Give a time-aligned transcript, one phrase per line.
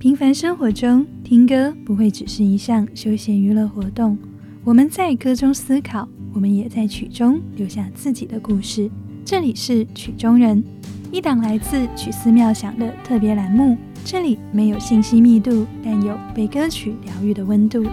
[0.00, 4.16] 平凡生活中，听歌不会只是一项休闲娱乐活动。
[4.64, 8.90] 我们在歌中思考，我们也在曲中留下自己的故事。
[9.26, 10.64] 这里是曲中人，
[11.12, 13.76] 一档来自曲思妙想的特别栏目。
[14.02, 17.84] 这里没有信息密度，但有被歌曲疗愈的温度。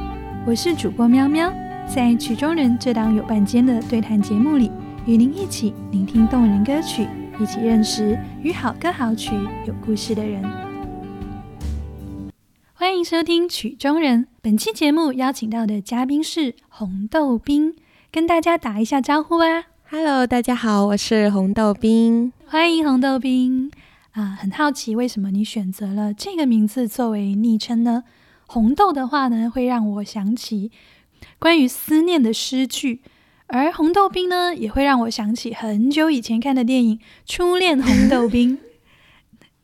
[0.45, 1.51] 我是主播喵喵，
[1.93, 4.71] 在曲中人这档有半间的对谈节目里，
[5.05, 7.05] 与您一起聆听动人歌曲，
[7.37, 9.35] 一起认识与好歌好曲
[9.65, 10.66] 有故事的人。
[12.87, 14.27] 欢迎收听曲中人。
[14.41, 17.75] 本期节目邀请到的嘉宾是红豆冰，
[18.13, 22.31] 跟大家打一下招呼吧！Hello，大家好，我是红豆冰。
[22.45, 23.69] 欢迎红豆冰
[24.13, 24.37] 啊！
[24.39, 28.05] 很好奇，为什么你选择了这个名字作为昵称呢？
[28.45, 30.71] 红豆的话呢，会让我想起
[31.39, 33.01] 关于思念的诗句，
[33.47, 38.57] 而红豆冰呢，也会让我想起很久以前看的电影《初恋红豆冰》。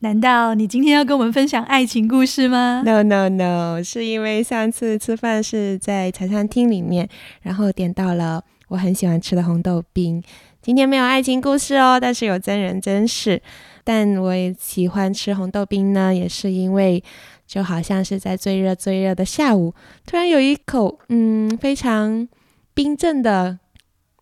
[0.04, 7.08] 难道你今天要跟我们分享爱情故事吗？No No No，是因为上次吃饭是在茶餐厅里面，
[7.42, 10.22] 然后点到了我很喜欢吃的红豆冰。
[10.62, 13.42] 今天没有爱情故事哦，但是有真人真事。
[13.86, 17.02] 但我也喜欢吃红豆冰呢，也是因为
[17.48, 19.74] 就好像是在最热最热的下午，
[20.06, 22.28] 突然有一口嗯非常
[22.74, 23.58] 冰镇的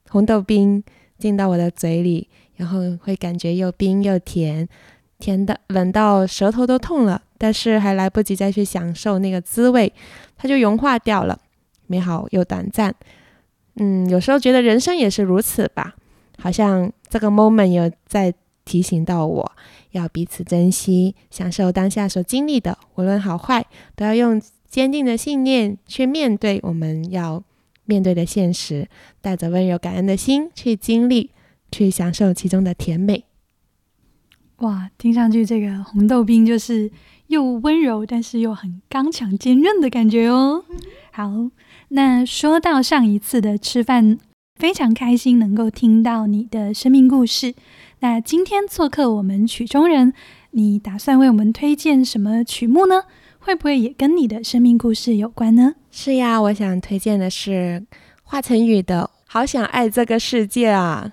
[0.09, 0.83] 红豆冰
[1.17, 4.69] 进到我的嘴里，然后会感觉又冰又甜。
[5.21, 9.93] 甜的冷到舌头都痛了，但是还来不及再去享受那个滋味，
[10.35, 11.39] 它就融化掉了，
[11.87, 12.93] 美好又短暂。
[13.75, 15.95] 嗯，有时候觉得人生也是如此吧，
[16.39, 18.33] 好像这个 moment 有在
[18.65, 19.51] 提醒到我
[19.91, 27.41] 要彼此珍惜，享受当下所经历的，无论好坏，都要用坚定的信念去面对我们要
[27.85, 28.87] 面对的现实，
[29.21, 31.31] 带着温柔感恩的心去经历，
[31.71, 33.23] 去享受其中的甜美。
[34.61, 36.91] 哇，听上去这个红豆冰就是
[37.27, 40.63] 又温柔，但是又很刚强坚韧的感觉哦。
[41.11, 41.49] 好，
[41.89, 44.19] 那说到上一次的吃饭，
[44.59, 47.55] 非常开心能够听到你的生命故事。
[48.01, 50.13] 那今天做客我们曲中人，
[50.51, 53.03] 你打算为我们推荐什么曲目呢？
[53.39, 55.73] 会不会也跟你的生命故事有关呢？
[55.89, 57.83] 是呀，我想推荐的是
[58.21, 61.11] 华晨宇的《好想爱这个世界》啊。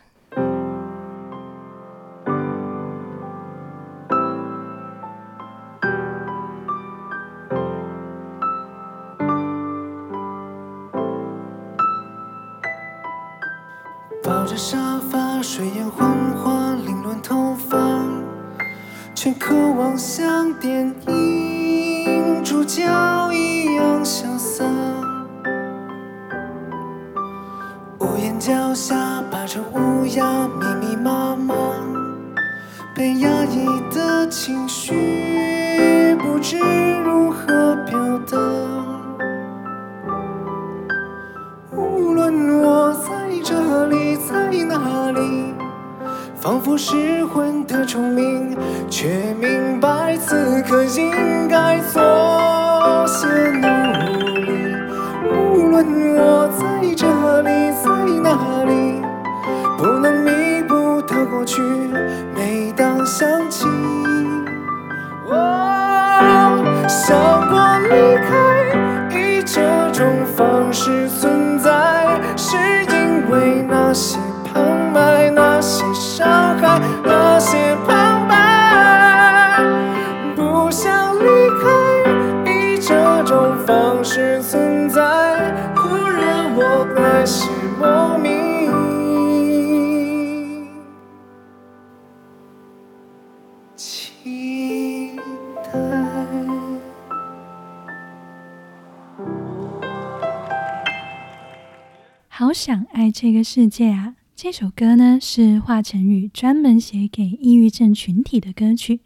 [103.11, 104.15] 这个世界啊！
[104.37, 109.01] 这首歌呢是华晨宇专门写给抑郁症群体的歌曲，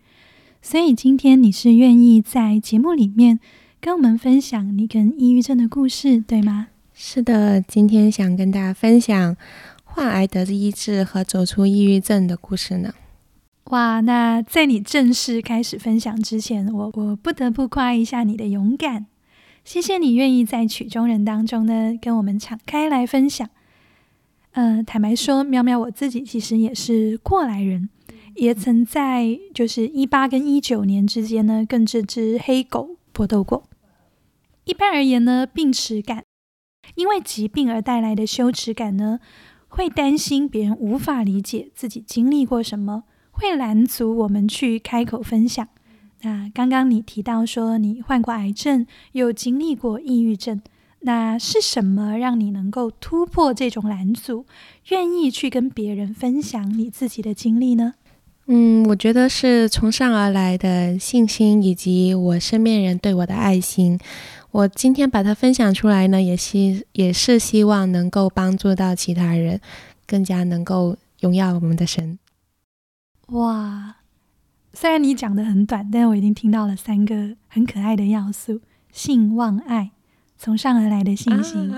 [0.61, 3.41] 所以今天你是愿意在节目里面
[3.81, 6.69] 跟我们分享你跟抑郁症的故事，对吗？
[6.93, 9.35] 是的，今天想跟大家分享
[9.85, 12.93] 患癌的医治和走出抑郁症的故事呢。
[13.71, 19.06] 哇，那在你正式开始分享之前，我我不得不夸一下你的勇敢，
[19.65, 23.49] 谢谢你愿意在曲中人当中呢跟我们敞开来分享。
[24.52, 27.88] 呃，坦白说，喵喵我自己其实也是过来人，
[28.34, 33.64] 也曾在就是一八跟一九年之间呢，跟这只黑狗搏斗过。
[34.64, 36.25] 一般而言呢，病耻感，
[36.96, 39.20] 因为疾病而带来的羞耻感呢，
[39.69, 45.66] 会担心别人无法理解自己经历过什么，会拦阻我们去开口分享。
[46.20, 50.60] 那刚刚你提到说你患过癌症，又经历过抑郁症，
[51.04, 54.46] 那是什么让你能够突破这种拦阻，
[54.88, 57.94] 愿意去跟别人分享你自己的经历呢？
[58.46, 63.99] 嗯，我觉得是从上而来的信心，以及我身边人对我的爱心。
[64.50, 69.60] 我今天把它分享出来呢，也希也是希望能够帮助到其他人，
[70.06, 72.19] 更加能够荣耀我们的神。
[73.28, 73.96] 哇！
[74.75, 78.60] 虽然你讲的很短，但是我已经听到了三个很可爱的要素：
[78.90, 79.93] 信、望、爱，
[80.43, 81.73] 从上而来的信心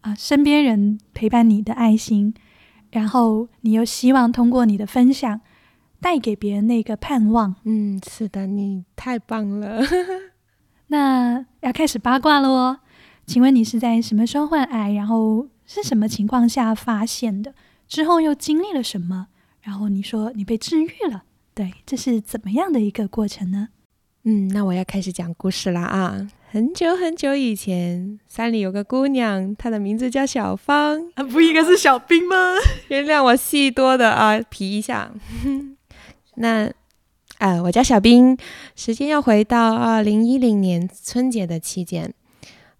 [0.00, 2.34] 啊，身边人陪伴你的爱心，
[2.90, 5.40] 然后你又希望通过你的分享
[6.00, 7.54] 带给别人那个盼望。
[7.62, 9.80] 嗯，是的，你太棒了。
[10.88, 12.80] 那要开始八卦了哦，
[13.26, 14.90] 请问你是在什么时候患癌？
[14.94, 17.54] 然后是什么情况下发现的？
[17.86, 19.28] 之后又经历了什么？
[19.60, 21.22] 然后你说你被治愈了。
[21.54, 23.68] 对，这是怎么样的一个过程呢？
[24.26, 26.26] 嗯，那我要开始讲故事啦啊！
[26.50, 32.54] 很久很久以前，山里有个姑娘，她的名字叫小芳啊，不应该是小兵吗？
[32.88, 35.12] 原谅我戏多的啊，皮一下。
[36.36, 36.72] 那
[37.36, 38.34] 啊，我叫小兵。
[38.74, 42.14] 时间要回到二零一零年春节的期间，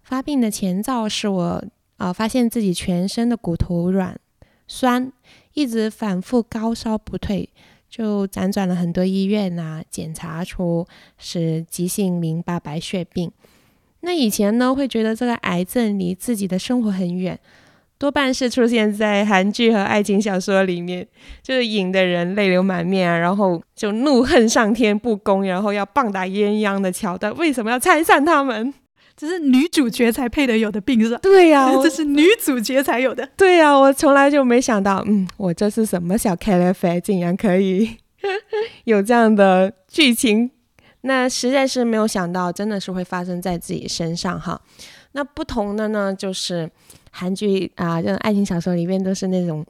[0.01, 1.63] 发病的前兆是我
[1.97, 4.19] 啊，发现自己全身的骨头软
[4.67, 5.11] 酸，
[5.53, 7.49] 一直反复高烧不退。
[7.95, 10.85] 就辗转了很多医院呐，检查出
[11.17, 13.31] 是急性淋巴白血病。
[14.01, 17.39] 那以前呢，会觉得这个癌症离自己的生活很远，
[17.97, 21.07] 多半是出现在韩剧和爱情小说里面，
[21.41, 27.33] 就是引得人泪流满面啊，然后就怒恨上天不公，然后要棒打鸳鸯的桥段。
[27.37, 28.73] 为什么要拆散他们？
[29.17, 31.19] 这是女主角才配得有的病是吧？
[31.21, 33.25] 对呀， 这是女主角才有的。
[33.37, 37.95] 对呀，我从来就没想到，嗯，我这是什么小 K F，竟然可以
[38.83, 40.51] 有这样的剧情，
[41.01, 44.59] 那实在是没有想到，真的是会发生在自己身上哈。
[45.13, 46.69] 那不同的呢，就是
[47.11, 49.65] 韩剧啊，这种爱情小说里面都是那种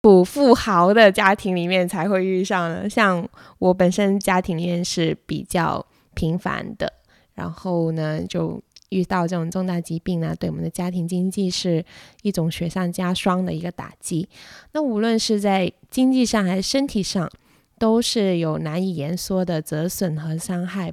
[0.00, 3.28] 土富豪的家庭里面才会遇上的，像
[3.58, 5.84] 我本身家庭里面是比较
[6.14, 6.90] 平凡的，
[7.34, 8.58] 然后呢就。
[8.90, 11.84] 遇到这种重大疾病呢，对我们的家庭经济是
[12.22, 14.28] 一种雪上加霜的一个打击。
[14.72, 17.30] 那无论是在经济上还是身体上，
[17.78, 20.92] 都是有难以言说的折损和伤害。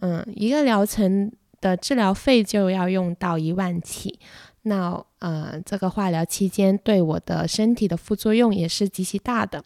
[0.00, 1.30] 嗯，一个疗程
[1.60, 4.18] 的治疗费就要用到一万起。
[4.62, 9.64] 那呃，这个化疗期间对我的身体的副作用也是极其大的。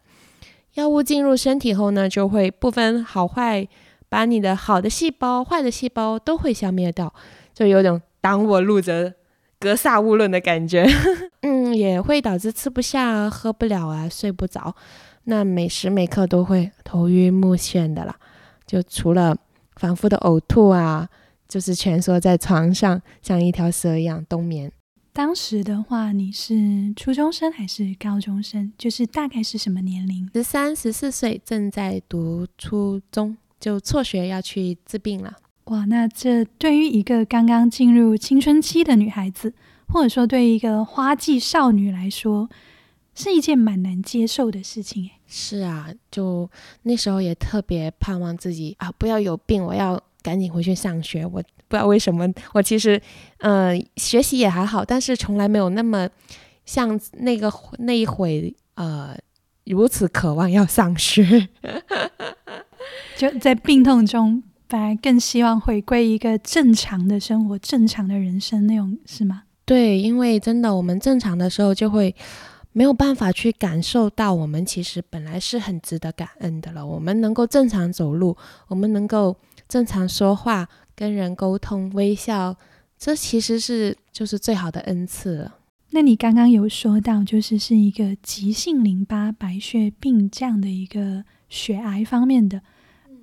[0.74, 3.66] 药物进入身体后呢，就会不分好坏，
[4.08, 7.12] 把你的好的细胞、坏的细胞都会消灭掉。
[7.54, 9.14] 就有种挡我路者
[9.60, 10.84] 格杀勿论的感觉，
[11.40, 14.74] 嗯，也会导致吃不下、喝不了啊，睡不着，
[15.24, 18.14] 那每时每刻都会头晕目眩的啦。
[18.66, 19.36] 就除了
[19.76, 21.08] 反复的呕吐啊，
[21.48, 24.70] 就是蜷缩在床上，像一条蛇一样冬眠。
[25.12, 28.72] 当时的话，你是初中生还是高中生？
[28.76, 30.28] 就是大概是什么年龄？
[30.34, 35.32] 十三、十四岁，正在读初中，就辍学要去治病了。
[35.66, 39.55] 哇，那这对于一个刚刚进入青春期的女孩子，
[39.88, 42.50] 或者说对于一个花季少女来说，
[43.14, 45.06] 是一件蛮难接受的事情。
[45.06, 46.50] 哎，是啊，就
[46.82, 51.25] 那时候也特别盼望自己啊，不要有病，我要赶紧回去上学。
[51.25, 53.00] 我不知道为什么，我其实
[53.38, 56.06] 呃学习也还好，但是从来没有那么
[56.67, 59.17] 像那个那一会呃
[59.65, 61.48] 如此渴望要上学，
[63.17, 64.43] 就在病痛中。
[64.74, 69.44] 反而更希望回归一个正常的生活、正常的人生那种，是吗？
[69.64, 72.12] 对，因为真的，我们正常的时候就会
[72.72, 76.84] 没有办法去感受到，我们其实本来是很值得感恩的了。
[76.84, 79.36] 我们能够正常走路，我们能够
[79.69, 82.56] 正常说话、跟人沟通、微笑，
[82.98, 85.54] 这其实是就是最好的恩赐了。
[85.90, 92.60] 那你刚刚有说到，就是是一个急性淋巴白血病这样的一个血癌方面的。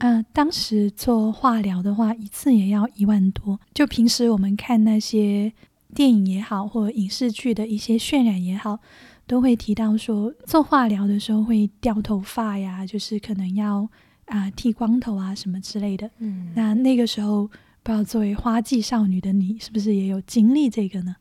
[0.04, 3.60] 嗯，当时做化疗的话，一次也要一万多。
[3.72, 5.54] 就平时我们看那些
[5.94, 8.80] 电影也好，或者影视剧的一些渲染也好，
[9.28, 13.88] 都会提到说做化疗的时候会掉头发呀，就是可能要
[14.26, 16.10] 啊剃光头啊什么之类的。
[16.18, 17.46] 嗯，那那个时候，
[17.84, 21.18] 不知道作为花季少女的你，是不是也有经历这个呢？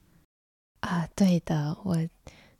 [0.81, 1.99] 啊，对的，我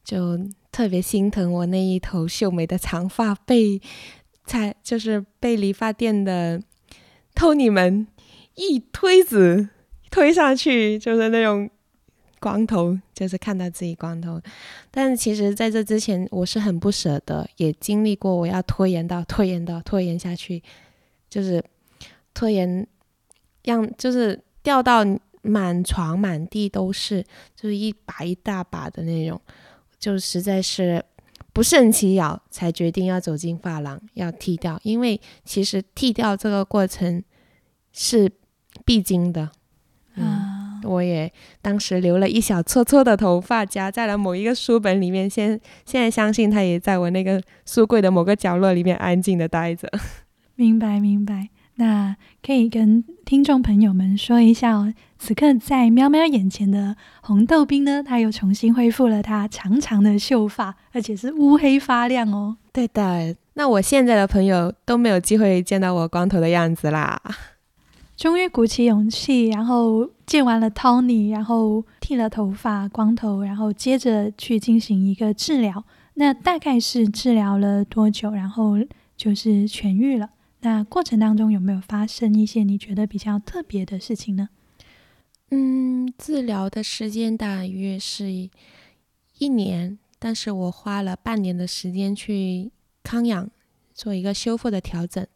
[0.05, 0.39] 就
[0.71, 3.81] 特别心疼我那一头秀美的长发被。
[4.51, 6.61] 才就是被理发店的
[7.37, 8.05] 偷你们
[8.57, 9.69] 一推子
[10.11, 11.71] 推上去，就是那种
[12.41, 14.41] 光头，就是看到自己光头。
[14.91, 20.61] 但其实在这之前，我是很不舍得，也经历过我要拖延到拖延到拖延下去，
[21.29, 21.63] 就是
[22.35, 22.85] 拖延，
[23.63, 25.05] 让就是掉到
[25.43, 27.23] 满床满地都是，
[27.55, 29.41] 就是一把一大把的那种，
[30.01, 31.05] 就实在是
[31.61, 34.81] 不胜其扰，才决定要走进发廊要剃掉。
[34.83, 37.23] 因为其实剃掉这个过程
[37.93, 38.33] 是
[38.83, 39.51] 必经的，
[40.15, 40.81] 啊。
[40.85, 45.29] 我也当时留了一小撮撮的头发，夹在了某一个书本里面。
[45.29, 49.87] 现现在相信它也在我那个书柜的某个角落里面安静的待着。
[50.55, 51.51] 明 白明白，
[51.81, 62.59] 那可以跟听众朋友们说一下哦，此刻在喵喵眼前的红豆冰呢，它又重新恢复了它长长的秀发，而且是乌黑发亮哦。
[62.71, 67.19] 对的，那我现在的朋友都没有机会见到我光头的样子啦。
[68.15, 75.83] 终于鼓起勇气，然后见完了 Tony，然后剃了头发，光头，然后接着去进行一个治疗。
[76.15, 78.33] 那大概是治疗了多久？
[78.33, 78.77] 然后
[79.17, 80.29] 就是痊愈了。
[80.63, 84.51] 那过程当中有没有发生一些你觉得比较特别的事情呢？
[85.51, 88.51] 嗯，治疗的时间大约是
[89.39, 92.71] 一年，但是我花了半年的时间去
[93.03, 93.51] 康养，
[93.95, 95.27] 做一个修复的调整。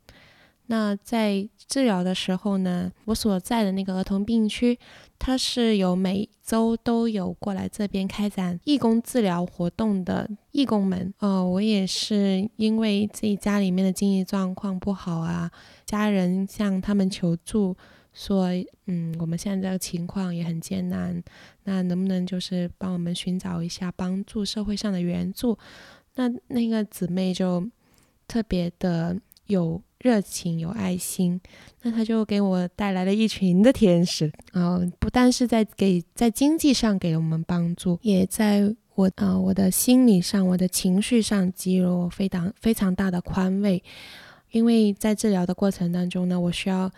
[0.66, 4.78] 那在治疗的时候呢，我所在的那个儿童病区，
[5.18, 11.12] 它是有每周都有过来这边开展义工治疗活动的义工们。
[11.18, 15.50] 哦，我也是因为自己家里面的经济状况不好啊，
[15.84, 17.76] 家人向他们求助，
[18.12, 18.48] 说，
[18.86, 21.22] 嗯，我们现在这个情况也很艰难，
[21.64, 25.58] 那能不能就是帮我们寻找一下帮助社会上的援助？
[26.14, 27.68] 那那个姊妹就
[28.26, 29.82] 特别的有。
[30.00, 31.40] 热情有爱心，
[31.80, 43.82] 那他就给我带来了一群的天使，然后不但是在给在经济上给了我们帮助，也在我啊我的心理上、我的情绪上给予了我非常非常大的宽慰，
[44.50, 46.90] 因为在治疗的过程当中呢，我需要。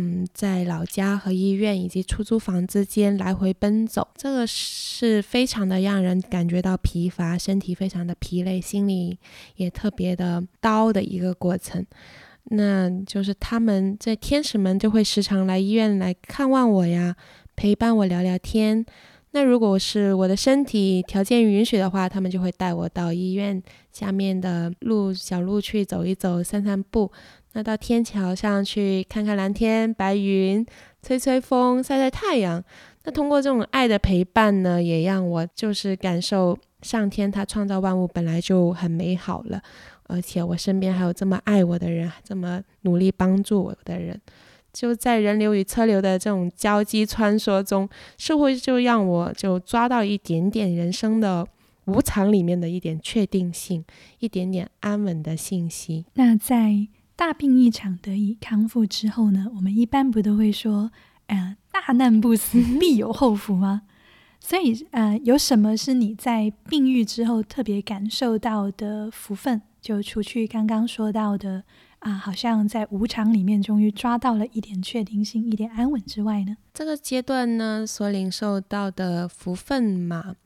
[0.00, 9.18] 嗯，在老家和医院以及出租房之间来回奔走，这个是非常的让人感觉到疲乏，身体非常的疲累，心里
[9.56, 11.84] 也特别的刀的一个过程。
[12.50, 17.16] 那就是他们这天使们就会时常来医院来看望我呀，
[17.56, 18.86] 陪伴我聊聊天。
[19.32, 23.62] 那如果是我的身体条件允许的话，他们就会带我到医院
[23.92, 27.12] 下面的路小路去走一走，散散步。
[27.54, 30.64] 那到天桥上去看看蓝天白云，
[31.02, 32.62] 吹吹风，晒晒太阳。
[33.04, 39.62] 那通过这种爱的陪伴呢，也让我就是感受上天他创造万物本来就很美好了，
[40.04, 44.20] 而且我身边还有这么爱我的人，这么努力帮助我的人。
[44.70, 47.88] 就在人流与车流的这种交击穿梭中，
[48.18, 51.44] 似乎就让我就抓到一点点人生的
[51.86, 53.82] 无常里面的一点确定性，
[54.18, 56.04] 一点点安稳的信息。
[56.14, 56.86] 那在
[57.18, 59.50] 大病一场得以康复之后呢？
[59.56, 60.92] 我们一般不都会说，
[61.26, 63.82] 呃，大难不死，必有后福吗？
[64.38, 69.60] 所以，呃，有什么是你在病愈之后特别感受到的福分？
[69.80, 71.64] 就除去刚刚说到的。
[71.98, 76.56] 啊，好像在无常里面终于抓到了一点确定性、一点安稳之外呢。
[76.72, 80.36] 这个阶段呢，所领受到的福分嘛，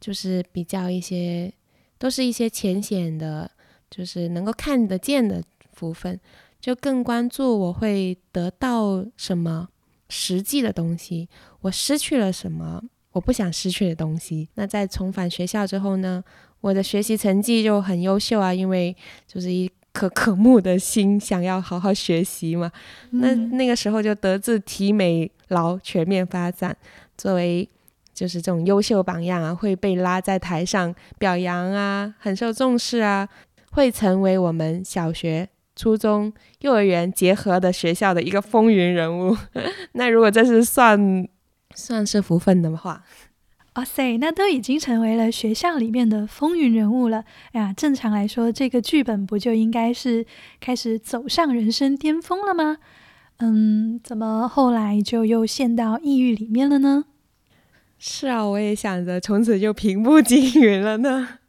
[0.00, 1.52] 就是比较一些，
[1.98, 3.50] 都是一些浅显的，
[3.90, 5.42] 就是能够看得见的
[5.74, 6.18] 福分，
[6.60, 9.68] 就更关注我会得到什么
[10.08, 11.28] 实际的东西，
[11.60, 14.48] 我失去了什么我不想失去的东西。
[14.54, 16.22] 那在重返学校之后呢，
[16.60, 19.70] 我的学习成绩就很优秀啊，因为就是一。
[19.94, 22.68] 可渴慕的心，想要好好学习嘛？
[23.10, 26.76] 那那个时候就德智体美劳全面发展，
[27.16, 27.68] 作为
[28.12, 33.28] 就是这种优秀榜样啊，会被拉在台上表扬啊，很受重视啊，
[33.70, 39.36] 会成为我们小学、初中、幼儿园结合的学校的一个风云人物。
[39.92, 41.28] 那如果这是算
[41.74, 43.04] 算是福分的话。
[43.74, 47.24] 哇塞，那都已经成为了学校里面的风云人物了。
[47.50, 50.24] 哎呀，正常来说，这个剧本不就应该是
[50.60, 52.76] 开始走上人生巅峰了吗？
[53.38, 57.06] 嗯，怎么后来就又陷到抑郁里面了呢？
[57.98, 61.40] 是啊，我也想着从此就平步青云了呢。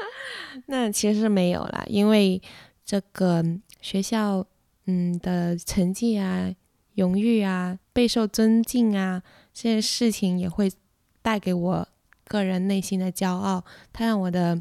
[0.68, 2.40] 那其实没有啦，因为
[2.82, 3.44] 这个
[3.84, 4.46] 学校，
[4.86, 6.50] 嗯的成绩啊、
[6.94, 9.22] 荣誉啊、备受尊敬啊，
[9.52, 10.72] 这些事情也会。
[11.24, 11.88] 带给我
[12.26, 13.64] 个人内心的骄傲，
[13.94, 14.60] 它让我的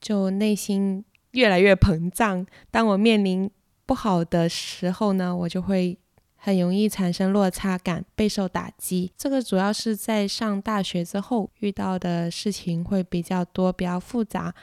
[0.00, 2.46] 就内心越来越膨胀。
[2.70, 3.50] 当我面临
[3.84, 5.98] 不好的时候呢，我就会
[6.36, 9.12] 很容易产生落差感，备受打击。
[9.14, 14.54] 这个主要是在上大学之后遇到的事情会比较多，比较复杂，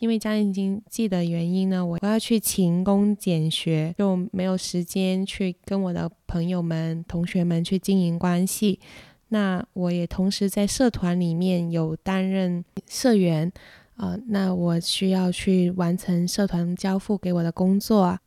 [0.00, 8.80] 因为家庭经济的原因呢，我我要去勤工俭学，就没有时间去跟我的朋友们、同学们去经营关系。
[9.28, 13.52] 那我也同时在社团里面有担任社员，
[13.96, 18.18] 呃，那我需要去完成社团交付给我的工作啊，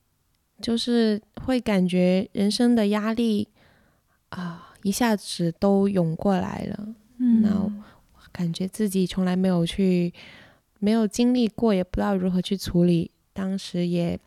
[0.62, 3.48] 就是会感觉人生的压力
[4.30, 6.88] 啊，一下子都涌过来了。
[7.18, 7.74] 嗯，那
[8.32, 10.14] 感觉自己从来没有去。
[10.84, 13.10] 没有经历过，也不知道如何去处理。
[13.32, 14.20] 当时也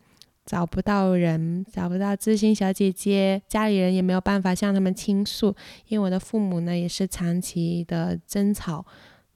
[0.46, 5.54] 找不到人，找不到知心小姐姐，家里人也没有办法向他们倾诉。
[5.88, 8.82] 因为我的父母呢，也是长期的争吵，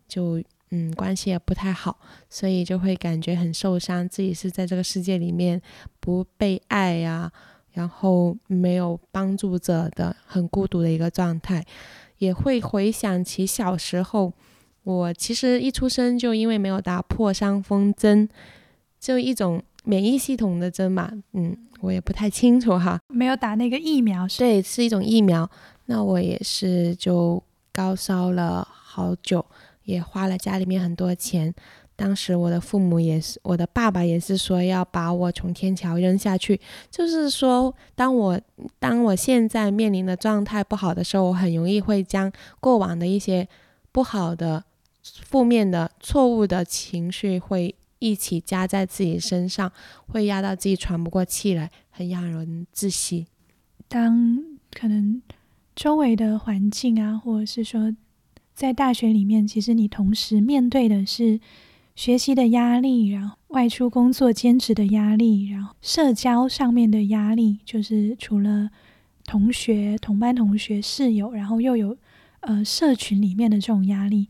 [0.08, 2.00] 就嗯关系也不太好，
[2.30, 5.60] 所以就会感觉很受伤，自己是在这个世界里面
[6.00, 7.30] 不被爱呀，
[7.72, 11.66] 然后没有帮助者的，很孤独的一个状态。
[12.16, 14.32] 也会回想起小时候。
[14.82, 18.28] 我其实一出生就因为没有打破伤风针，
[18.98, 22.98] 就一种免疫系统的针嘛，嗯，我也不太清楚哈。
[23.08, 25.48] 没有打那个疫苗是，对，是一种疫苗。
[25.86, 29.44] 那我也是就高烧了好久，
[29.84, 31.54] 也花了家里面很多钱。
[31.94, 36.58] 当时我的父母也是，我的爸爸也是说要把我从天桥扔下去。
[36.90, 38.40] 就是说，当我
[38.78, 43.46] 当我现在面临的状态不好的时候，我很容易会将过往的一些
[43.92, 44.64] 不好的。
[45.02, 49.70] 负面的、错误的情绪会一起加在自己身上，
[50.06, 53.26] 会压到自己喘不过气来，很让人窒息。
[53.88, 54.42] 当
[54.72, 55.20] 可能
[55.74, 57.94] 周围的环境啊，或者是说
[58.54, 61.40] 在大学里面，其实你同时面对的是
[61.96, 68.70] 学习的压力，然后外出工作兼职的压力，然后社交上面的压力，就是除了
[69.24, 71.96] 同学、同班同学、室友，然后又有
[72.40, 74.28] 呃社群里面的这种压力。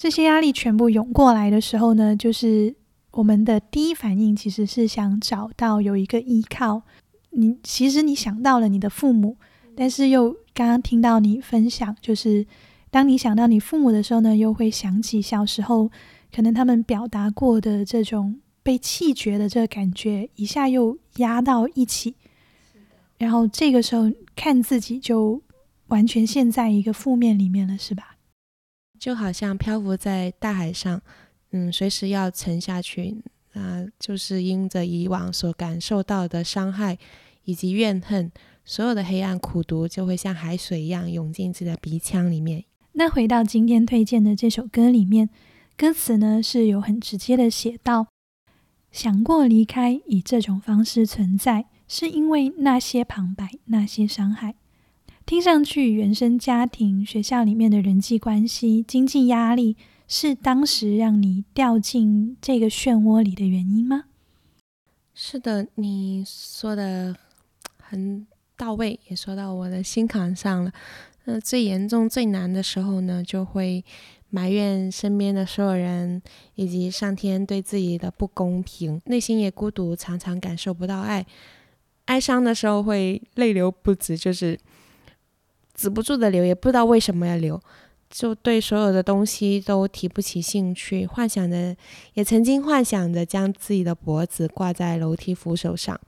[0.00, 2.74] 这些压力全部涌过来的时候呢，就是
[3.10, 6.80] 我们的第一反应其实是想找到有一个依靠。
[7.32, 9.36] 你其实你想到了你的父母，
[9.76, 12.46] 但是又刚刚听到你分享，就是
[12.90, 15.90] 当你想到你父母的时候呢，又会想起小时候
[16.34, 22.14] 可能他们表达过的这种被气绝的这个感觉，一下又压到一起。
[23.18, 25.42] 然后这个时候看自己就
[25.88, 28.16] 完全陷在一个负面里面了，是吧？
[29.00, 31.00] 就好像漂浮在大海上，
[31.52, 33.16] 嗯，随时要沉下去，
[33.54, 36.98] 啊，就是因着以往所感受到的伤害
[37.44, 38.30] 以及怨恨，
[38.62, 42.64] 所有的黑暗苦毒就会像海水一样涌进自己的鼻腔里面。
[42.92, 45.30] 那回到今天推荐的这首歌里面，
[45.78, 48.08] 歌词呢是有很直接的写到：
[48.92, 54.56] 想过离开，以这种方式存在，是因为那些旁白，那些伤害。
[55.30, 59.76] 听上去，原生家庭、学校里面的人际关系、经济压力，
[60.08, 64.06] 是当时让你掉进这个漩涡里的原因吗？
[65.14, 67.14] 是的，你说的
[67.78, 70.72] 很到位，也说到我的心坎上了。
[71.26, 73.84] 那最严重、最难的时候呢，就会
[74.30, 76.20] 埋怨身边的所有人，
[76.56, 81.24] 以及上天对自己的不公平，内心也孤独，常常感受不到爱，
[82.06, 84.58] 哀伤的时候会泪流不止，就是。
[85.80, 87.58] 止不住的流，也不知道为什么要流，
[88.10, 91.74] 就对所有的东西都提不起兴趣，幻想着，
[92.12, 95.98] 也曾经幻想着将自己的脖子挂在楼梯扶手上，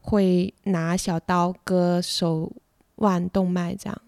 [0.00, 2.52] 会拿小刀割手
[2.96, 4.02] 腕动脉这样。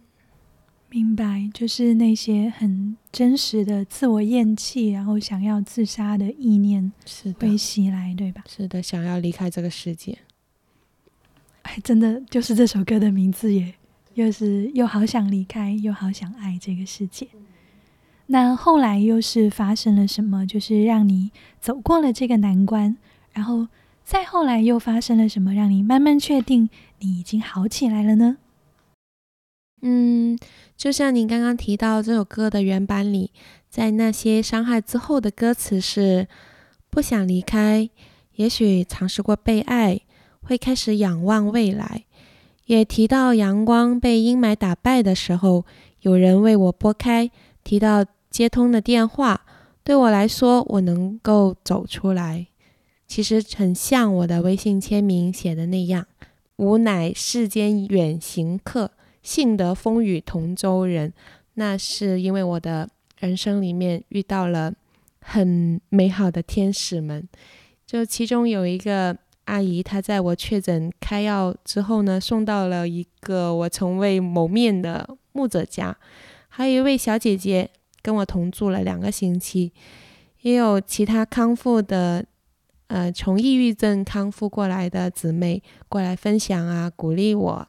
[0.88, 8.44] 明白，就是那些很真实的自我厌弃，然后想要自杀的意念是被袭来，对吧？
[8.46, 10.16] 是的，想要离开这个世界。
[11.62, 13.74] 哎，真的就是这首歌的名字耶。
[14.14, 17.28] 又是又好想离开，又好想爱这个世界。
[18.26, 20.46] 那后来又是发生了什么？
[20.46, 22.96] 就是让你走过了这个难关，
[23.32, 23.68] 然后
[24.04, 26.68] 再后来又发生了什么，让你慢慢确定
[27.00, 28.38] 你已经好起来了呢？
[29.82, 30.38] 嗯，
[30.76, 33.32] 就像您刚刚提到这首歌的原版里，
[33.68, 36.28] 在那些伤害之后的歌词是：
[36.88, 37.90] 不想离开，
[38.36, 40.00] 也许尝试过被爱，
[40.40, 42.04] 会开始仰望未来。
[42.72, 45.66] 也提到阳光被阴霾打败的时候，
[46.00, 47.28] 有人为我拨开；
[47.62, 49.44] 提到接通的电话，
[49.84, 52.46] 对我来说，我能够走出来。
[53.06, 56.06] 其实很像我的微信签名写的那样
[56.56, 61.12] ：“吾乃世间远行客，幸得风雨同舟人。”
[61.54, 64.72] 那是因为我的人生里面遇到了
[65.20, 67.28] 很美好的天使们，
[67.86, 69.18] 就其中有一个。
[69.44, 75.96] 阿姨，她在我确诊开药之后呢，送到了一个我从未谋面的牧者家。
[76.48, 77.70] 还有一位小姐姐
[78.02, 79.72] 跟我同住了两个星期，
[80.42, 82.24] 也有其他康复的
[82.88, 87.68] 呃从抑郁症康复过来的姊妹过来分享啊，鼓励我，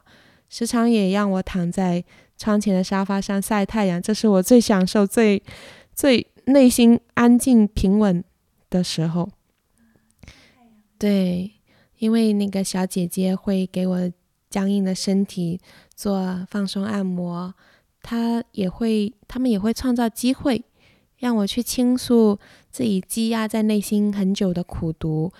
[0.50, 2.04] 时常也让我躺在
[2.36, 5.42] 窗前的沙发上晒太阳，这是我最享受、最
[5.94, 8.22] 最内心安静平稳
[8.68, 9.30] 的时候。
[10.98, 11.52] 对，
[11.98, 14.12] 因为那个小姐姐会给我
[14.50, 15.60] 僵硬的身体
[15.94, 17.54] 做放松按摩，
[18.02, 20.64] 她也会，他们也会创造机会。
[21.16, 22.38] 让我去倾诉
[22.70, 25.32] 自己积压在内心很久的苦毒，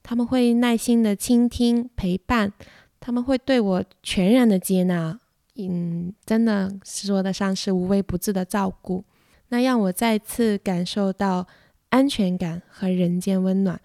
[0.00, 2.52] 他们会耐心的倾听陪伴，
[3.00, 5.18] 他们会对我全然的接纳，
[5.56, 9.02] 嗯，真的说得上是无微不至的照顾，
[9.48, 11.48] 那让我再次感受到
[11.88, 13.80] 安全感和人间温暖。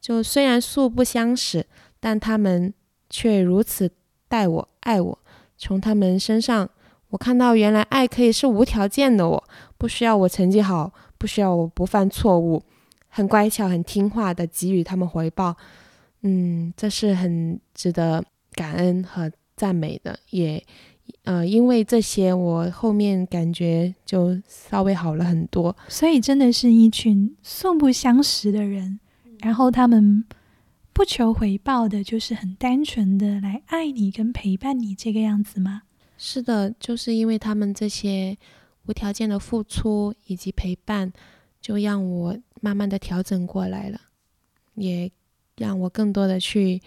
[0.00, 1.66] 就虽然素不相识，
[2.00, 2.72] 但他们
[3.10, 3.90] 却如此
[4.28, 5.18] 待我爱我，
[5.56, 6.68] 从他们身上。
[7.10, 9.26] 我看到，原来爱可以是无条件的。
[9.26, 9.44] 我
[9.78, 12.62] 不需要我成绩好，不需要我不犯错误，
[13.08, 15.56] 很乖巧、很听话的给予他们回报。
[16.20, 20.18] 嗯，这是很值得感恩和赞美的。
[20.28, 20.62] 也，
[21.24, 25.74] 呃，因为这些，我后面感觉就稍微好了很多。
[25.88, 29.00] 所以，真的是一群素不相识的人，
[29.40, 30.24] 然后他们
[30.92, 35.82] 不求回报的，就是很单纯的来爱你跟陪伴你这个样子吗？
[36.16, 38.36] 是的，就是因为他们这些
[38.86, 41.12] 无条件的付出以及陪伴，
[41.60, 44.00] 就让我慢慢的调整过来了，
[44.74, 45.10] 也
[45.56, 46.82] 让我更多的去，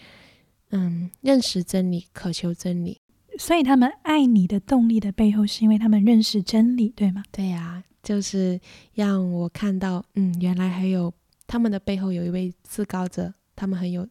[0.72, 3.00] 嗯，认识真理，渴求真理。
[3.38, 7.24] 所以他们爱你的动力的背后，是因为他们认识真理，对吗？
[7.32, 8.60] 对呀，就是
[8.94, 11.14] 让我看到，嗯，原来还有
[11.52, 14.08] 他们的背后有一位至高者，他们很有，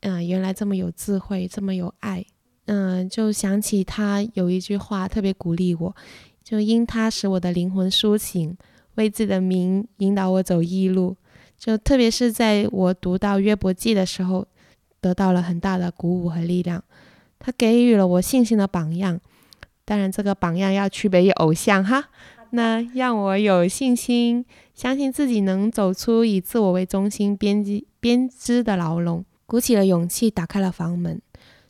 [0.00, 2.26] 嗯，原来这么有智慧，这么有爱。
[2.66, 5.94] 嗯，就想起他有一句话特别鼓励我，
[6.42, 8.56] 就因他使我的灵魂苏醒，
[8.96, 11.16] 为自己的名引导我走义路。
[11.56, 14.44] 就特别是在我读到约伯记的时候，
[15.00, 16.82] 得到了很大的鼓舞和力量。
[17.38, 19.20] 他给予了我信心的榜样，
[19.84, 22.08] 当然这个榜样要区别于偶像哈。
[22.50, 31.20] 那让我有信心，相信自己能走出以自我为中心编织编织的牢笼，鼓起了勇气，打开了房门。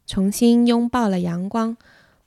[0.06, 1.76] 重新拥抱了阳光，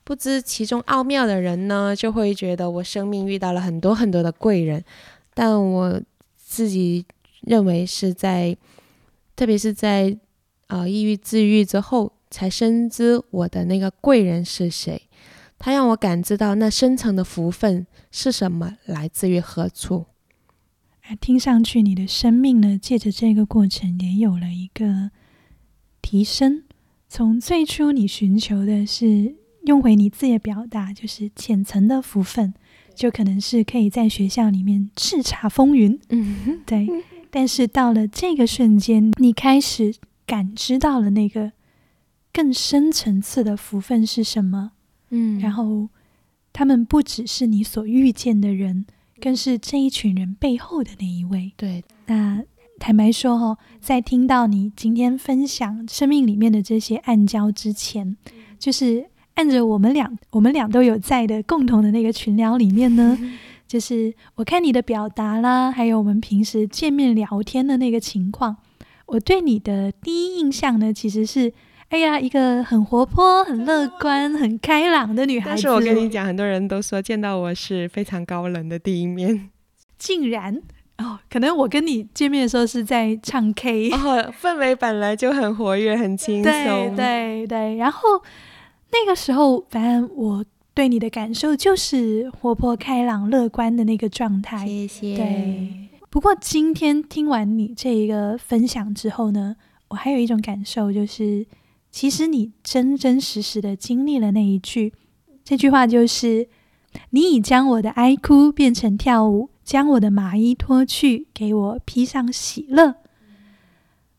[0.04, 4.82] 不知其中奥妙的人呢，就会觉得我生命遇到了很多很多的贵人，
[5.34, 6.00] 但我
[6.36, 7.04] 自己
[7.42, 8.56] 认为是在，
[9.36, 10.16] 特别是在
[10.68, 15.02] 呃抑郁治愈之后，才深知我的那个贵人是谁，
[15.64, 20.04] 他让我感知到那深层的福分是什么，来自于何处。
[21.18, 25.10] 听上去你的生命呢，借着这个过程也有了一个
[26.02, 26.64] 提升。
[27.08, 32.52] 从最初你寻求的是用回你自己的表达，就是浅层的福分，
[32.94, 36.86] 就可能是可以在学校里面叱咤风云，嗯， 对。
[37.30, 39.94] 但是到了这个瞬间，你开始
[40.26, 41.52] 感知到了那个
[42.30, 44.72] 更深层次的福分是什么，
[45.14, 45.88] 嗯，然后
[46.52, 48.84] 他们不只是你所遇见的人，
[49.20, 52.42] 更是这一群人背后的那一位，对，那。
[52.76, 58.16] 坦白说，哈，在听到你今天分享生命里面的这些暗礁之前，
[58.58, 63.16] 就是按着我们俩，我们俩都有在的共同的那个群聊里面呢，
[63.68, 68.56] 就是我看你的表达啦，还有我们平时见面聊天的那个情况，
[69.06, 71.52] 我对你的第一印象呢，其实是，
[71.94, 75.50] 哎呀，一个很活泼、很乐观、很开朗的女孩子。
[75.50, 79.48] 但是我跟你讲，很多人都说见到我是非常高冷的第一面，
[79.96, 80.60] 竟然。
[80.98, 86.52] 哦，可能我跟你见面的时候是在唱 K，哦，氛围本来就很活跃，很轻松。
[86.52, 88.08] 对对对，然后
[88.90, 94.66] 那个时候，反正我对你的感受就是活泼开朗、乐观的那个状态。
[94.66, 95.16] 谢谢。
[95.16, 99.54] 对，不过今天听完你这一个分享之后呢，
[99.86, 101.46] 我还有一种感受，就是
[101.94, 104.92] 其实你真真实实的经历了那一句，
[105.44, 106.48] 这句话就是
[107.10, 109.50] 你已将我的哀哭变成跳舞。
[109.62, 112.96] 将我的麻衣脱去，给我披上喜乐。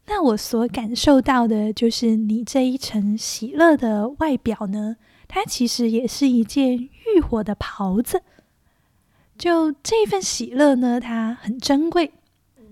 [0.06, 4.96] 那我所感受到的，就是你这一层喜乐的外表呢，
[5.28, 8.24] 它其实也是一件浴火的袍子。
[9.38, 12.14] 就这份喜乐呢，它很珍贵。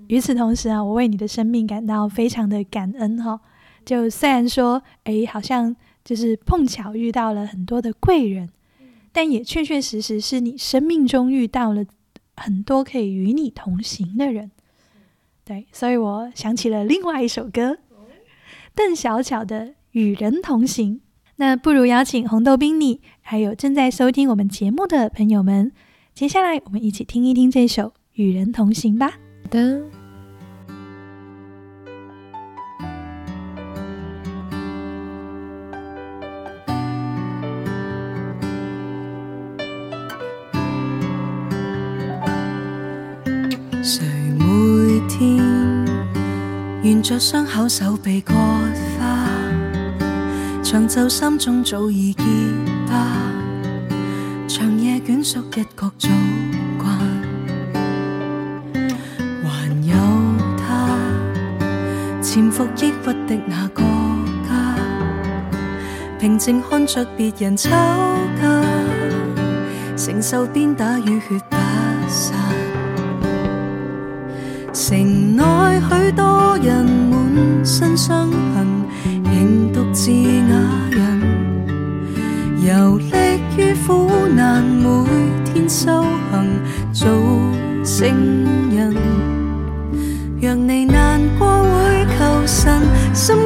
[0.07, 3.41] 与此同时啊，我为你的生命感到非常的感恩哈。
[3.85, 8.49] 就虽然说，哎，好像就是碰巧遇到了很多的贵人，
[9.11, 11.85] 但也确确实实是你生命中遇到了。
[12.35, 14.49] 很多可以与你同行的人，
[15.45, 17.77] 对，所以我想起了另外一首歌，
[18.73, 20.95] 邓小巧的《与人同行》。
[21.35, 25.71] 那不如邀请红豆冰你，还有正在收听我们节目的朋友们，
[26.15, 29.13] 接下来我们一起听一听这首《与人同行》吧。
[29.51, 29.83] 的。
[47.03, 49.27] 着伤口手臂割花，
[50.63, 52.23] 长袖心中早已结
[52.87, 52.95] 疤，
[54.47, 56.07] 长夜卷缩一角早
[56.77, 56.97] 惯，
[59.43, 59.93] 还有
[60.57, 60.97] 他
[62.21, 63.83] 潜伏抑郁的那个
[64.47, 64.73] 家，
[66.17, 67.69] 平静看着别人吵
[68.41, 68.63] 架，
[69.97, 71.37] 承受鞭打与血
[74.85, 75.43] 城内
[75.79, 78.67] 许多人满身伤痕，
[79.23, 80.57] 仍独自哑
[80.91, 81.21] 忍，
[82.67, 85.05] 游历于苦难，每
[85.45, 86.59] 天修行
[86.91, 87.09] 做
[87.85, 88.09] 圣
[88.75, 88.93] 人。
[90.41, 92.81] 若你难过会求神，
[93.13, 93.37] 心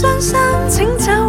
[0.00, 0.34] 伤心
[0.70, 1.19] 请走。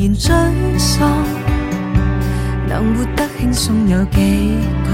[0.00, 1.10] 然沮丧，
[2.68, 4.90] 能活得轻松有几个？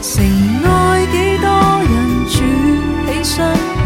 [0.00, 0.24] 城
[0.62, 0.68] 内
[1.10, 1.48] 几多
[1.82, 1.92] 人
[2.28, 2.38] 住
[3.04, 3.84] 起伤痕，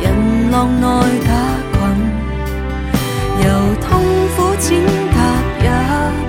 [0.00, 0.04] 人
[0.52, 0.86] 浪内
[1.26, 1.28] 打
[1.72, 1.76] 滚，
[3.42, 3.46] 由
[3.82, 3.84] 痛
[4.36, 4.78] 苦剪
[5.10, 5.16] 踏
[5.60, 5.66] 也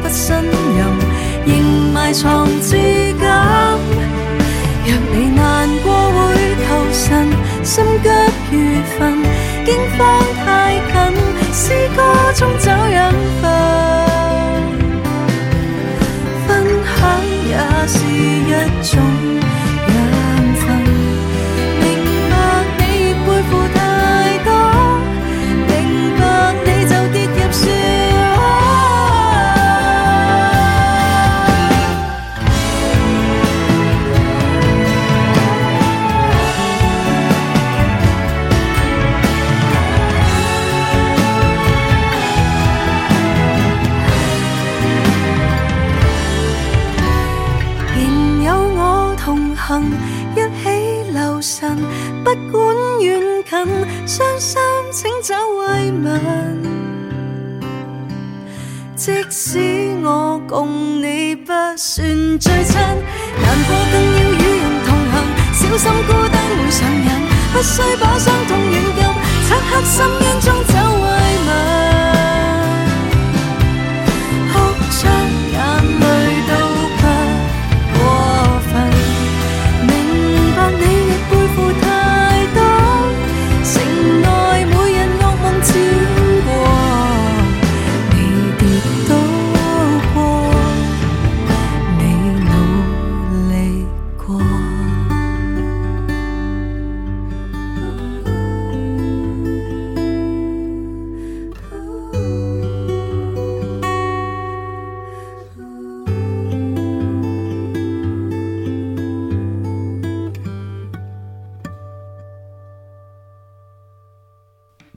[0.02, 0.80] 不呻吟，
[1.46, 2.48] 仍埋藏
[18.86, 19.15] 胸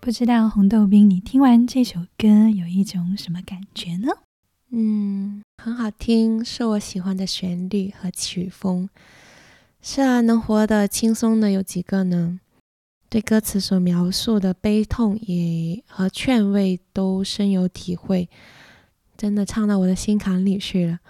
[0.09, 4.09] 不知道红豆冰，你听完这首歌有一种什么感觉呢？
[4.71, 8.88] 嗯，很好听，是我喜欢的旋律和曲风。
[9.83, 12.40] 是啊，能活得轻松的有几个呢？
[13.11, 18.31] 对歌词所描述的悲痛也和劝慰都深有体会，
[19.14, 21.01] 真的唱到我的心坎里去了。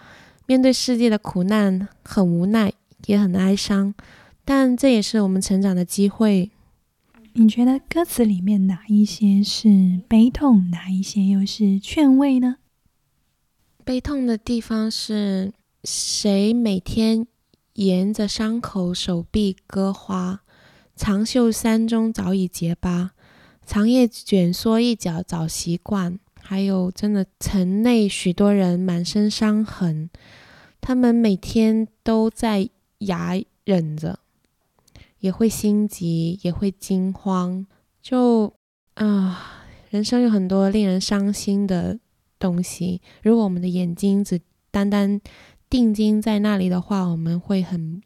[0.46, 2.72] 面对世界的苦难，很无奈，
[3.06, 3.94] 也很哀伤，
[4.44, 6.50] 但这也是我们成长的机会。
[7.34, 12.56] 你觉得歌词里面哪一些是悲痛，哪一些又是劝慰呢？
[13.84, 15.52] 悲痛的地方是
[15.84, 17.26] 谁每天
[17.74, 20.40] 沿着伤口手臂割花，
[20.96, 23.12] 长袖衫中早已结疤，
[23.64, 26.18] 长夜卷缩一角早习惯。
[26.40, 30.08] 还有，真的城内许多人满身伤痕，
[30.80, 34.18] 他们每天都在牙忍着，
[35.20, 37.66] 也会心急，也会惊慌，
[38.00, 38.54] 就
[38.94, 41.98] 啊，人生有很多令人伤心的
[42.38, 45.20] 东西，如果我们的眼睛只单单
[45.68, 48.00] 定睛在那里的话，我们会很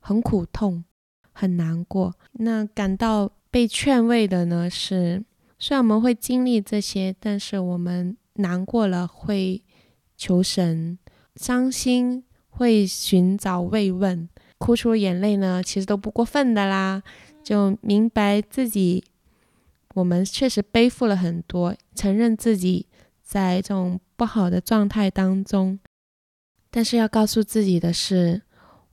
[0.00, 0.84] 很苦痛，
[1.32, 2.14] 很难过。
[2.32, 5.24] 那感到被劝慰的呢是，
[5.58, 9.62] 虽然我们会经历这些，但是我们难过了会
[10.16, 10.98] 求神，
[11.36, 17.02] 伤心会寻找慰问，哭出眼泪呢，其实都不过分的啦。
[17.42, 19.04] 就明白自己，
[19.94, 22.86] 我们确实背负了很多，承认自己
[23.22, 25.78] 在这种不好的状态当中，
[26.70, 28.42] 但是要告诉自己的是，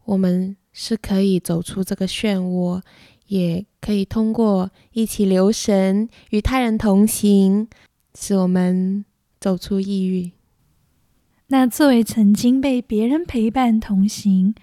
[0.05, 2.81] 我们是可以走出这个漩涡，
[3.25, 7.67] 也可以通过一起留神，与他人同行，
[8.13, 9.03] 使我们
[9.39, 10.31] 走出抑郁。
[11.47, 14.53] 那作为曾经被别人陪伴同行，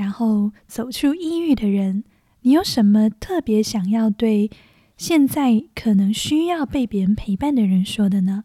[0.00, 2.02] 然后走出抑郁的人。
[2.40, 4.50] 你有什么特别想要对
[4.96, 8.44] 现在可能需要被别人陪伴的人说的呢？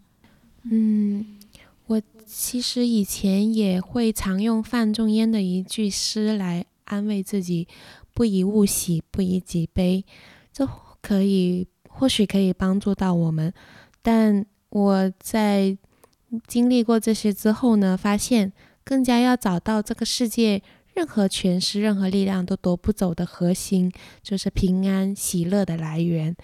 [0.63, 1.37] 嗯，
[1.87, 7.69] 我其实以前也会常用范仲淹的一句诗来安慰自己
[8.13, 10.03] ：“不以物喜，不以己悲。”
[10.51, 10.67] 这
[11.01, 13.53] 可以，或许可以帮助到我们。
[14.01, 15.77] 但我在
[16.47, 18.51] 经历过这些之后呢，发现
[18.83, 20.61] 更加要找到这个世界。
[20.95, 23.91] 任何权势、任何力量都夺不走的核心，
[24.23, 26.35] 就是平安喜乐的来源。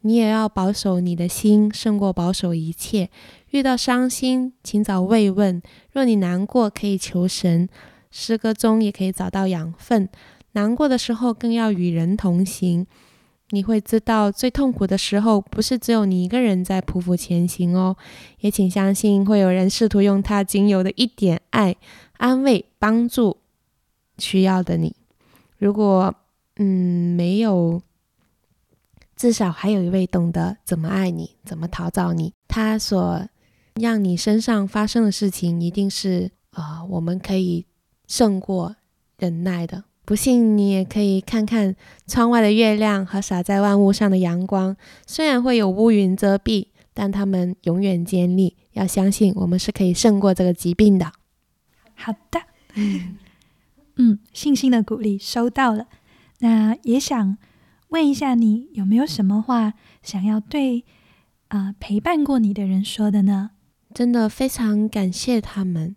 [0.00, 3.08] 你也要保守你的心，胜过保守一切。
[3.50, 5.62] 遇到伤心，请找慰问；
[5.92, 7.68] 若你难过，可以求神。
[8.10, 10.08] 诗歌中也可以找到养分。
[10.54, 12.84] 难过的时候，更要与人同行。
[13.50, 17.96] 你会知道，最痛苦的时候，不是只有你一个人在匍匐前行哦。
[18.40, 21.76] 也请相信，会有人试图用他仅有的一点爱、
[22.16, 23.41] 安慰、帮助。
[24.18, 24.94] 需要的你，
[25.58, 26.14] 如果
[26.56, 27.80] 嗯没有，
[29.16, 32.32] 至少还有一位懂得怎么爱你，怎么讨找你。
[32.48, 33.26] 他所
[33.74, 37.66] 让你身上发生的事情，一定是啊，我们可以
[38.06, 38.76] 胜过
[39.18, 39.84] 忍耐的。
[40.04, 48.56] 不信你也可以看看窗外的月亮和洒在万物上的阳光，虽然会有乌云遮蔽，但它们永远坚立。
[48.72, 51.12] 要相信，我们是可以胜过这个疾病的。
[51.94, 52.40] 好的。
[53.96, 55.86] 嗯，信心的鼓励收到了。
[56.38, 57.36] 那也想
[57.88, 60.84] 问一下，你有没有什么话想要对
[61.48, 63.50] 啊陪伴过你的人说的呢？
[63.92, 65.94] 真的非常感谢他们，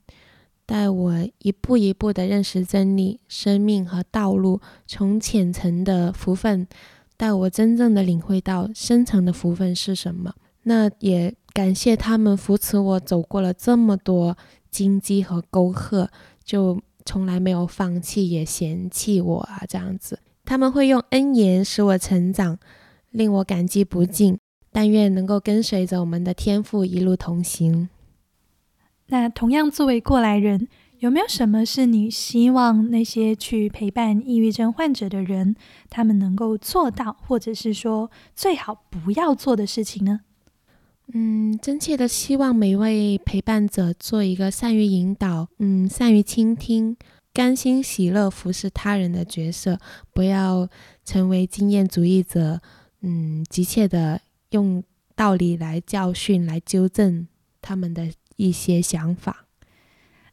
[0.66, 6.68] 带我一步一步的认识真理、生命和道路，从浅层的福分
[7.16, 10.34] 带我真正的领会到深层的福分是什么。
[10.64, 14.38] 那也感谢他们扶持我走过了这么多
[14.70, 16.10] 荆棘和沟壑，
[16.44, 16.82] 就。
[17.06, 22.58] 从来没有放弃，也嫌弃我啊，这样子，他们会用恩言使我成长，
[23.12, 24.38] 令我感激不尽。
[24.72, 27.88] 但愿能够跟随着我们的天赋一路同行。
[29.08, 35.56] 那同样作为过来人，有没有什么是你希望那些去陪伴抑郁症患者的人，
[35.90, 40.20] 他们能够做到，或者是说最好不要做的事情呢？
[41.14, 46.98] 嗯，真切的希望每位陪伴者做一个善于引导、嗯，善于倾听、
[47.32, 49.80] 甘心喜乐服侍他人的角色，
[50.14, 50.68] 不要
[51.06, 52.60] 成为经验主义者，
[53.02, 54.84] 嗯，急切的用
[55.16, 57.28] 道理来教训、来纠正
[57.62, 59.46] 他们的一些想法。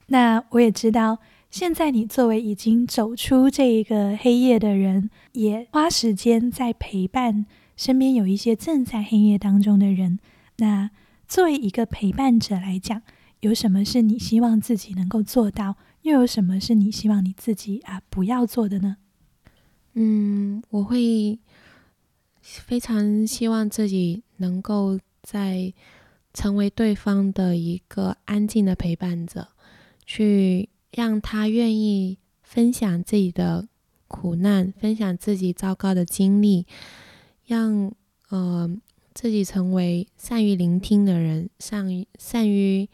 [0.06, 1.18] 那我也知道，
[1.50, 7.44] 现在你作为已经走出这一个黑夜的人，也花时间在陪伴
[7.76, 10.18] 身边有一些正在黑夜当中的人。
[10.62, 10.92] 那
[11.26, 13.02] 作为一个陪伴者来讲，
[13.40, 18.98] 有什么是你希望自己能够做到，又有什么是你希望你自己啊不要做的呢？
[19.94, 21.40] 嗯，我会
[22.40, 25.74] 非常希望自己能够在
[26.32, 29.48] 成为对方的一个安静的陪伴者，
[30.06, 33.66] 去让他愿意分享自己的
[34.06, 36.68] 苦难，分享自己糟糕的经历，
[37.44, 37.92] 让
[38.28, 38.70] 呃。
[39.14, 42.88] 自己成为善于聆听的人，善于善于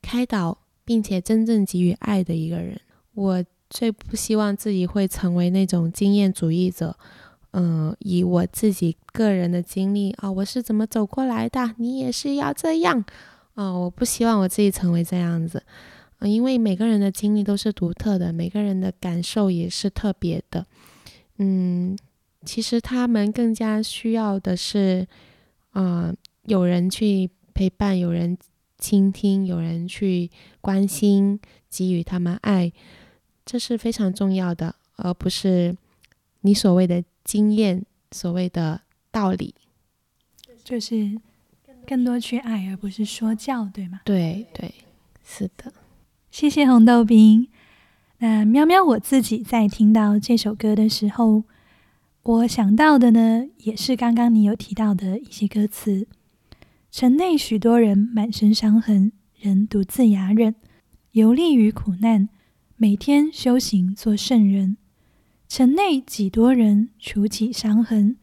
[0.00, 2.80] 开导，并且真正给予爱的一个人。
[3.14, 6.96] 我最不希望自己会成为那种经验主义者，
[7.52, 13.04] 嗯，以我自己个人的经历啊，我是怎么走过来的，你也是要这样
[13.54, 13.72] 啊？
[13.72, 15.62] 我不希望我自己成为这样子，
[16.20, 20.66] 嗯，因为每个人的经历都是独特的，每个人的感受也是特别的，
[21.38, 21.96] 嗯，
[22.44, 25.06] 其实他们更加需要的是。
[25.72, 26.14] 啊，
[26.44, 28.36] 有人去陪伴，有人
[28.78, 32.72] 倾听，有人去关心，给予他们爱，
[33.44, 35.76] 这是非常重要的，而不是
[36.40, 39.54] 你所谓的经验、所谓的道理。
[40.62, 41.18] 就是
[41.86, 44.00] 更多去爱，而不是说教，对吗？
[44.04, 44.72] 对对，
[45.24, 45.72] 是的。
[46.30, 47.48] 谢谢红豆冰。
[48.18, 51.42] 那喵喵，我自己在听到这首歌的时候，
[52.22, 56.06] 我想到的呢，也是刚刚你有提到的一些歌词。
[56.90, 60.54] 城内许多人满身伤痕，人独自哑忍，
[61.12, 62.28] 游历于苦难，
[62.76, 64.76] 每天修行做圣人。
[65.48, 68.18] 城内几多人除起伤痕，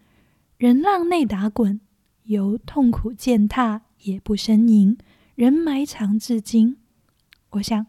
[0.59, 1.81] 人浪内打滚，
[2.25, 4.95] 由痛苦践踏也不呻吟，
[5.33, 6.77] 人埋藏至今。
[7.49, 7.87] 我想，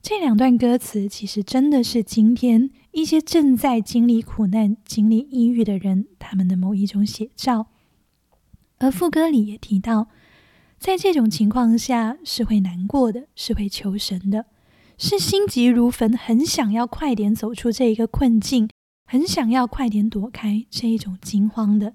[0.00, 7.66] 这两段歌词其实真的是今天一些正在经历苦难、经历抑郁的人他们的某一种写照。
[8.78, 10.08] 而副歌里也提到，
[10.78, 14.46] 在这种情况下是会难过的，是会求神的。
[14.96, 18.68] 是心急如焚，很想要快点走出这一个困境，
[19.06, 21.94] 很想要快点躲开这一种惊慌的。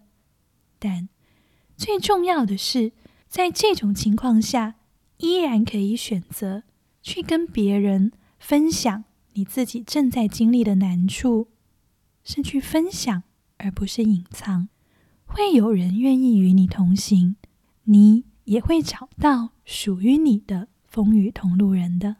[0.79, 1.09] 但
[1.75, 2.93] 最重要的是，
[3.27, 4.75] 在这种情况下，
[5.17, 6.63] 依然可以选择
[7.01, 9.03] 去跟别人分享
[9.33, 11.49] 你自己正在经历的难处，
[12.23, 13.23] 是去分享，
[13.57, 14.69] 而不是隐藏。
[15.25, 17.35] 会有人愿意与你同行，
[17.85, 22.17] 你也会找到属于你的风雨同路人的。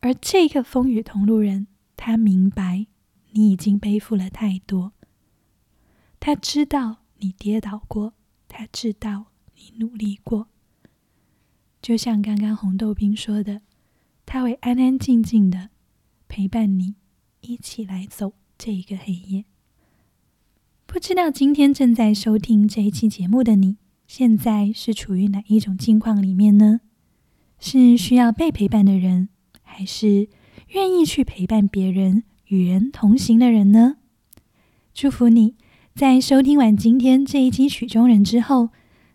[0.00, 1.66] 而这个风雨同路人，
[1.96, 2.86] 他明白
[3.32, 4.92] 你已经背负了太多，
[6.18, 8.14] 他知道你跌倒过，
[8.48, 10.48] 他知道你努力过。
[11.82, 13.60] 就像刚刚红豆冰说的，
[14.24, 15.69] 他会安安静静的
[16.30, 16.94] 陪伴你，
[17.40, 19.44] 一起来走这个黑夜。
[20.86, 26.82] 不知道今天正在收听这一期节目的你，现在是处于哪一种境况里面呢？
[27.58, 29.28] 是需要被陪伴的人？
[29.60, 30.28] 还是
[30.68, 33.96] 愿意去陪伴别人、与人同行的人呢？
[34.94, 35.56] 祝福你
[35.96, 38.70] 在收听完今天这一期曲中人之后，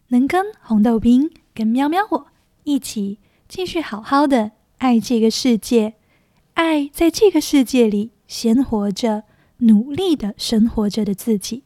[0.09, 2.27] 能跟红豆冰、跟喵喵我
[2.65, 5.94] 一起继续好好的爱这个世界，
[6.55, 9.23] 爱在这个世界里鲜活着、
[9.59, 11.63] 努力的生活着的自己，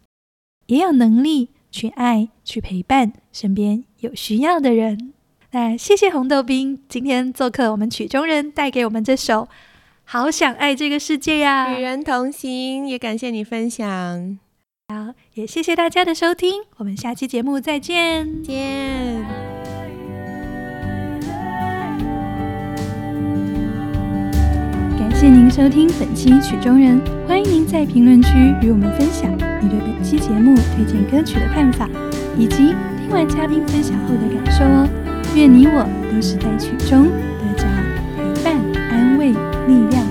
[0.67, 5.13] 也有能力去爱、去陪伴身边有需要的人。
[5.51, 9.43] 那谢谢红豆冰今天做客我们曲中人，带给我们这首
[10.03, 14.39] 《好想爱这个世界》呀，与人同行，也感谢你分享。
[14.87, 19.48] 好，也谢谢大家的收听，我们下期节目再见，见。
[25.19, 26.97] 谢您收听本期曲中人，
[27.27, 28.29] 欢迎您在评论区
[28.61, 29.29] 与我们分享
[29.61, 31.89] 你对本期节目推荐歌曲的看法，
[32.37, 34.87] 以及听完嘉宾分享后的感受哦。
[35.35, 37.07] 愿你我都是在曲中
[37.37, 37.65] 得着
[38.15, 38.55] 陪伴、
[38.91, 39.31] 安慰、
[39.67, 40.08] 力量。